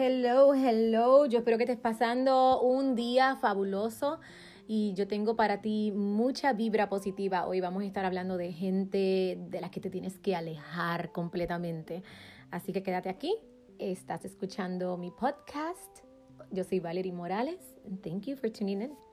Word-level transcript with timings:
Hello, 0.00 0.54
hello. 0.54 1.26
Yo 1.26 1.38
espero 1.38 1.58
que 1.58 1.64
estés 1.64 1.80
pasando 1.80 2.60
un 2.60 2.94
día 2.94 3.34
fabuloso 3.34 4.20
y 4.68 4.94
yo 4.94 5.08
tengo 5.08 5.34
para 5.34 5.60
ti 5.60 5.90
mucha 5.90 6.52
vibra 6.52 6.88
positiva. 6.88 7.48
Hoy 7.48 7.60
vamos 7.60 7.82
a 7.82 7.86
estar 7.86 8.04
hablando 8.04 8.36
de 8.36 8.52
gente 8.52 9.36
de 9.50 9.60
la 9.60 9.72
que 9.72 9.80
te 9.80 9.90
tienes 9.90 10.16
que 10.20 10.36
alejar 10.36 11.10
completamente. 11.10 12.04
Así 12.52 12.72
que 12.72 12.84
quédate 12.84 13.08
aquí. 13.08 13.34
Estás 13.80 14.24
escuchando 14.24 14.96
mi 14.98 15.10
podcast. 15.10 16.04
Yo 16.52 16.62
soy 16.62 16.78
Valerie 16.78 17.12
Morales. 17.12 17.58
thank 18.04 18.26
you 18.26 18.36
for 18.36 18.52
tuning 18.52 18.82
in. 18.82 19.07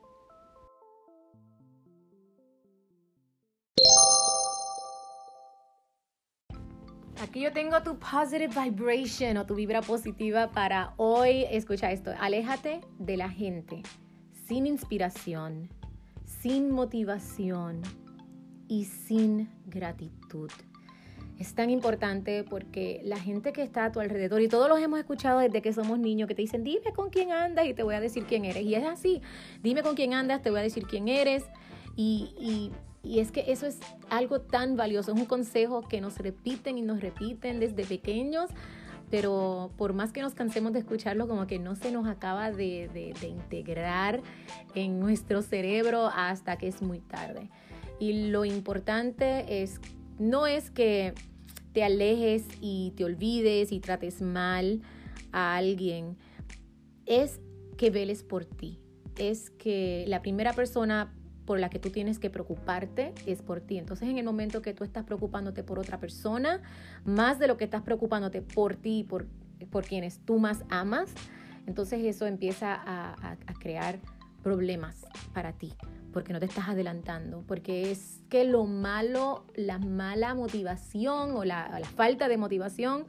Aquí 7.28 7.42
yo 7.42 7.52
tengo 7.52 7.82
tu 7.82 7.98
positive 7.98 8.54
vibration 8.54 9.36
o 9.38 9.48
tu 9.48 9.56
vibra 9.56 9.82
positiva 9.82 10.52
para 10.52 10.94
hoy. 10.98 11.46
Escucha 11.50 11.92
esto, 11.92 12.12
aléjate 12.20 12.82
de 13.00 13.18
la 13.18 13.32
gente 13.32 13.82
sin 14.48 14.68
inspiración, 14.68 15.68
sin 16.24 16.70
motivación 16.70 17.82
y 18.68 18.86
sin 18.86 19.50
gratitud. 19.66 20.52
Es 21.40 21.56
tan 21.56 21.72
importante 21.72 22.44
porque 22.44 23.02
la 23.04 23.18
gente 23.18 23.54
que 23.54 23.64
está 23.64 23.86
a 23.86 23.92
tu 23.92 24.00
alrededor, 24.00 24.42
y 24.42 24.48
todos 24.48 24.70
los 24.70 24.80
hemos 24.80 25.00
escuchado 25.00 25.40
desde 25.40 25.64
que 25.64 25.74
somos 25.74 25.98
niños, 25.98 26.28
que 26.28 26.36
te 26.36 26.44
dicen, 26.44 26.64
dime 26.64 26.94
con 26.96 27.10
quién 27.10 27.32
andas 27.32 27.66
y 27.66 27.74
te 27.74 27.82
voy 27.82 27.96
a 27.96 28.00
decir 28.00 28.26
quién 28.26 28.46
eres. 28.46 28.62
Y 28.62 28.76
es 28.76 28.86
así, 28.86 29.24
dime 29.64 29.82
con 29.82 29.96
quién 29.96 30.14
andas, 30.14 30.44
te 30.44 30.52
voy 30.52 30.60
a 30.60 30.64
decir 30.64 30.86
quién 30.86 31.08
eres. 31.08 31.44
Y, 31.96 32.36
y 32.40 32.72
y 33.06 33.20
es 33.20 33.32
que 33.32 33.52
eso 33.52 33.68
es 33.68 33.80
algo 34.10 34.42
tan 34.42 34.76
valioso, 34.76 35.14
es 35.14 35.20
un 35.20 35.26
consejo 35.26 35.82
que 35.88 36.02
nos 36.02 36.18
repiten 36.18 36.78
y 36.78 36.82
nos 36.82 37.00
repiten 37.02 37.60
desde 37.60 37.86
pequeños, 37.86 38.50
pero 39.12 39.72
por 39.78 39.94
más 39.94 40.12
que 40.12 40.22
nos 40.22 40.34
cansemos 40.34 40.74
de 40.74 40.80
escucharlo, 40.80 41.28
como 41.28 41.46
que 41.46 41.60
no 41.60 41.76
se 41.76 41.92
nos 41.92 42.08
acaba 42.08 42.52
de, 42.52 43.14
integrar 43.22 44.22
en 44.74 45.00
nuestro 45.00 45.44
cerebro 45.44 46.10
hasta 46.14 46.58
que 46.58 46.68
es 46.68 46.82
muy 46.82 47.00
tarde. 47.00 47.50
Y 48.00 48.30
lo 48.30 48.44
importante 48.44 49.62
es, 49.62 49.80
no 50.18 50.48
es 50.48 50.72
que 50.72 51.14
te 51.74 51.84
alejes 51.84 52.46
y 52.60 52.94
te 52.98 53.06
olvides 53.06 53.72
y 53.72 53.80
trates 53.80 54.22
mal 54.22 54.82
a 55.32 55.56
alguien, 55.56 56.18
es 57.06 57.40
que 57.78 57.92
veles 57.92 58.24
por 58.24 58.46
ti. 58.46 58.80
Es 59.18 59.52
que 59.52 60.06
la 60.08 60.22
primera 60.22 60.54
persona 60.54 61.14
por 61.46 61.60
la 61.60 61.70
que 61.70 61.80
tú 61.80 61.90
tienes 61.90 62.20
que 62.20 62.30
preocuparte 62.30 63.14
es 63.26 63.42
por 63.42 63.62
ti. 63.62 63.78
Entonces, 63.78 64.10
en 64.10 64.18
el 64.18 64.26
momento 64.26 64.62
que 64.62 64.74
tú 64.74 64.84
estás 64.84 65.06
preocupándote 65.06 65.64
por 65.64 65.80
otra 65.80 66.00
persona, 66.00 66.62
más 67.06 67.40
de 67.40 67.48
lo 67.48 67.58
que 67.58 67.66
estás 67.66 67.84
preocupándote 67.84 68.42
por 68.42 68.76
ti, 68.76 69.04
por, 69.04 69.28
por 69.70 69.86
quienes 69.86 70.20
tú 70.20 70.40
más 70.40 70.64
amas, 70.70 71.14
entonces 71.68 72.04
eso 72.04 72.26
empieza 72.26 72.74
a, 72.86 73.38
crear 73.60 74.00
problemas 74.44 75.08
para 75.34 75.54
ti, 75.54 75.74
porque 76.14 76.32
no 76.32 76.40
te 76.40 76.46
estás 76.46 76.70
adelantando, 76.70 77.44
porque 77.48 77.90
es 77.90 78.22
que 78.30 78.44
lo 78.44 78.66
malo, 78.66 79.46
la 79.56 79.80
mala 79.80 80.36
motivación 80.36 81.32
o 81.32 81.44
la 81.44 81.82
falta 81.96 82.28
de 82.28 82.38
motivación, 82.38 83.06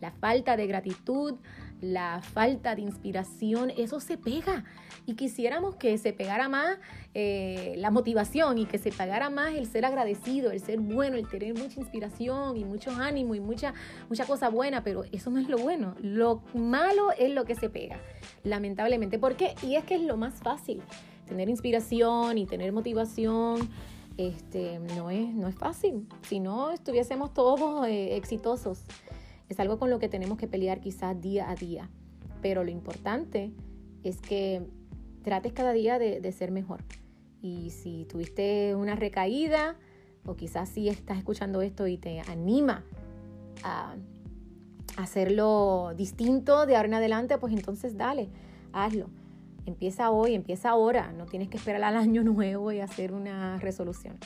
la 0.00 0.12
falta 0.12 0.56
de 0.56 0.66
gratitud, 0.66 1.34
la 1.80 2.20
falta 2.22 2.74
de 2.74 2.82
inspiración, 2.82 3.72
eso 3.76 4.00
se 4.00 4.16
pega. 4.16 4.64
Y 5.04 5.14
quisiéramos 5.14 5.76
que 5.76 5.98
se 5.98 6.12
pegara 6.12 6.48
más 6.48 6.78
eh, 7.14 7.74
la 7.78 7.90
motivación 7.90 8.58
y 8.58 8.66
que 8.66 8.78
se 8.78 8.90
pegara 8.90 9.30
más 9.30 9.54
el 9.54 9.66
ser 9.66 9.84
agradecido, 9.84 10.50
el 10.50 10.60
ser 10.60 10.80
bueno, 10.80 11.16
el 11.16 11.28
tener 11.28 11.54
mucha 11.54 11.80
inspiración 11.80 12.56
y 12.56 12.64
mucho 12.64 12.90
ánimo 12.90 13.34
y 13.34 13.40
mucha, 13.40 13.74
mucha 14.08 14.24
cosa 14.24 14.48
buena, 14.48 14.82
pero 14.82 15.04
eso 15.12 15.30
no 15.30 15.38
es 15.38 15.48
lo 15.48 15.58
bueno. 15.58 15.94
Lo 16.00 16.42
malo 16.54 17.12
es 17.18 17.30
lo 17.30 17.44
que 17.44 17.54
se 17.54 17.68
pega, 17.68 18.00
lamentablemente. 18.42 19.18
¿Por 19.18 19.36
qué? 19.36 19.54
Y 19.62 19.76
es 19.76 19.84
que 19.84 19.94
es 19.96 20.02
lo 20.02 20.16
más 20.16 20.34
fácil. 20.42 20.82
Tener 21.26 21.48
inspiración 21.48 22.38
y 22.38 22.46
tener 22.46 22.72
motivación 22.72 23.68
este, 24.16 24.78
no, 24.96 25.10
es, 25.10 25.34
no 25.34 25.48
es 25.48 25.54
fácil. 25.54 26.06
Si 26.22 26.40
no, 26.40 26.70
estuviésemos 26.70 27.34
todos 27.34 27.86
eh, 27.86 28.16
exitosos. 28.16 28.84
Es 29.48 29.60
algo 29.60 29.78
con 29.78 29.90
lo 29.90 29.98
que 29.98 30.08
tenemos 30.08 30.38
que 30.38 30.48
pelear 30.48 30.80
quizás 30.80 31.20
día 31.20 31.50
a 31.50 31.54
día. 31.54 31.88
Pero 32.42 32.64
lo 32.64 32.70
importante 32.70 33.52
es 34.02 34.20
que 34.20 34.62
trates 35.22 35.52
cada 35.52 35.72
día 35.72 35.98
de, 35.98 36.32
ser 36.32 36.50
mejor. 36.50 36.84
Y 37.42 37.70
si 37.70 38.04
tuviste 38.06 38.74
una 38.74 38.94
recaída 38.94 39.76
o 40.24 40.36
quizás 40.36 40.68
si 40.68 40.88
estás 40.88 41.18
escuchando 41.18 41.62
esto 41.62 41.86
y 41.86 41.96
te 41.96 42.20
anima 42.20 42.84
a 43.62 43.94
hacerlo 44.96 45.92
distinto 45.96 46.66
de 46.66 46.76
ahora 46.76 46.88
en 46.88 46.94
adelante, 46.94 47.38
pues 47.38 47.52
entonces 47.52 47.96
dale, 47.96 48.28
hazlo. 48.72 49.08
Empieza 49.66 50.10
hoy, 50.10 50.34
empieza 50.34 50.70
ahora. 50.70 51.12
No 51.12 51.26
tienes 51.26 51.48
que 51.48 51.56
esperar 51.56 51.82
al 51.82 51.96
año 51.96 52.22
nuevo 52.24 52.70
y 52.72 52.80
hacer 52.80 53.12
una 53.12 53.58
resolución. 53.58 54.16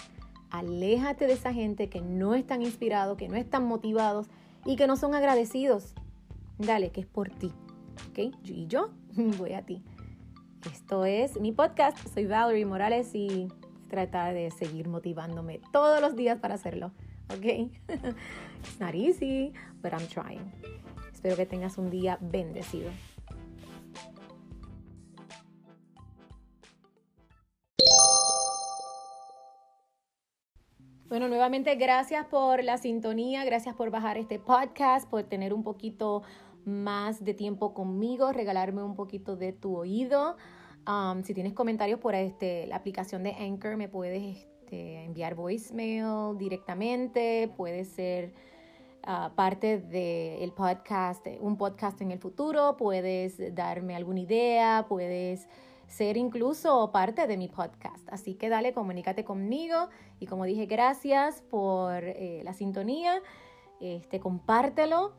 Aléjate 0.50 1.26
de 1.26 1.32
esa 1.32 1.52
gente 1.52 1.88
que 1.88 2.00
no 2.00 2.34
están 2.34 2.62
inspirados, 2.62 3.16
que 3.16 3.28
no 3.28 3.36
están 3.36 3.66
motivados 3.66 4.28
y 4.64 4.76
que 4.76 4.86
no 4.86 4.96
son 4.96 5.14
agradecidos. 5.14 5.94
Dale, 6.58 6.90
que 6.90 7.00
es 7.00 7.06
por 7.06 7.30
ti. 7.30 7.52
¿Ok? 8.10 8.34
Y 8.44 8.66
yo 8.66 8.90
voy 9.38 9.54
a 9.54 9.62
ti. 9.62 9.82
Esto 10.70 11.04
es 11.04 11.40
mi 11.40 11.52
podcast. 11.52 11.98
Soy 12.12 12.26
Valerie 12.26 12.66
Morales 12.66 13.14
y 13.14 13.48
tratar 13.88 14.34
de 14.34 14.50
seguir 14.50 14.88
motivándome 14.88 15.60
todos 15.72 16.00
los 16.00 16.16
días 16.16 16.38
para 16.38 16.54
hacerlo. 16.54 16.92
¿Ok? 17.34 17.44
It's 18.62 18.78
not 18.78 18.94
easy, 18.94 19.52
but 19.82 19.92
I'm 19.92 20.06
trying. 20.08 20.52
Espero 21.12 21.36
que 21.36 21.46
tengas 21.46 21.78
un 21.78 21.90
día 21.90 22.18
bendecido. 22.20 22.90
Bueno, 31.10 31.26
nuevamente 31.26 31.74
gracias 31.74 32.24
por 32.26 32.62
la 32.62 32.78
sintonía, 32.78 33.44
gracias 33.44 33.74
por 33.74 33.90
bajar 33.90 34.16
este 34.16 34.38
podcast, 34.38 35.10
por 35.10 35.24
tener 35.24 35.52
un 35.52 35.64
poquito 35.64 36.22
más 36.64 37.24
de 37.24 37.34
tiempo 37.34 37.74
conmigo, 37.74 38.30
regalarme 38.30 38.84
un 38.84 38.94
poquito 38.94 39.34
de 39.34 39.52
tu 39.52 39.76
oído. 39.76 40.36
Um, 40.86 41.24
si 41.24 41.34
tienes 41.34 41.52
comentarios 41.52 41.98
por 41.98 42.14
este, 42.14 42.68
la 42.68 42.76
aplicación 42.76 43.24
de 43.24 43.32
Anchor, 43.32 43.76
me 43.76 43.88
puedes 43.88 44.22
este, 44.36 45.02
enviar 45.02 45.34
voicemail 45.34 46.38
directamente, 46.38 47.52
puede 47.56 47.86
ser 47.86 48.32
uh, 49.04 49.34
parte 49.34 49.80
del 49.80 50.52
podcast, 50.52 51.26
un 51.40 51.56
podcast 51.56 52.00
en 52.02 52.12
el 52.12 52.20
futuro, 52.20 52.76
puedes 52.76 53.52
darme 53.52 53.96
alguna 53.96 54.20
idea, 54.20 54.86
puedes 54.88 55.48
ser 55.90 56.16
incluso 56.16 56.90
parte 56.92 57.26
de 57.26 57.36
mi 57.36 57.48
podcast. 57.48 58.08
Así 58.10 58.34
que 58.34 58.48
dale, 58.48 58.72
comunícate 58.72 59.24
conmigo 59.24 59.88
y 60.20 60.26
como 60.26 60.44
dije, 60.44 60.66
gracias 60.66 61.42
por 61.42 62.04
eh, 62.04 62.42
la 62.44 62.54
sintonía. 62.54 63.20
Este, 63.80 64.20
compártelo, 64.20 65.14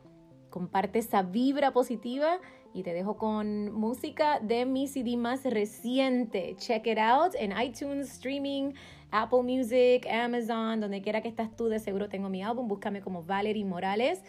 comparte 0.50 0.98
esa 0.98 1.22
vibra 1.22 1.72
positiva 1.72 2.38
y 2.72 2.82
te 2.84 2.94
dejo 2.94 3.16
con 3.16 3.70
música 3.72 4.40
de 4.40 4.64
mi 4.64 4.88
CD 4.88 5.16
más 5.16 5.44
reciente. 5.44 6.56
Check 6.56 6.86
it 6.86 6.98
out 6.98 7.34
en 7.38 7.52
iTunes, 7.60 8.10
streaming, 8.10 8.72
Apple 9.10 9.42
Music, 9.42 10.06
Amazon, 10.10 10.80
donde 10.80 11.02
quiera 11.02 11.20
que 11.20 11.28
estás 11.28 11.54
tú, 11.54 11.68
de 11.68 11.80
seguro 11.80 12.08
tengo 12.08 12.30
mi 12.30 12.42
álbum. 12.42 12.66
Búscame 12.66 13.02
como 13.02 13.22
Valerie 13.22 13.66
Morales. 13.66 14.22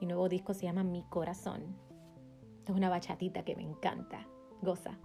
Mi 0.00 0.06
nuevo 0.06 0.28
disco 0.28 0.52
se 0.52 0.66
llama 0.66 0.84
Mi 0.84 1.02
Corazón. 1.08 1.76
es 2.66 2.74
una 2.74 2.90
bachatita 2.90 3.42
que 3.42 3.56
me 3.56 3.62
encanta. 3.62 4.26
Goza. 4.60 4.98